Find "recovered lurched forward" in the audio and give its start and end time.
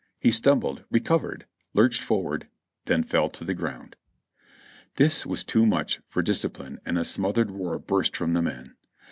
0.89-2.47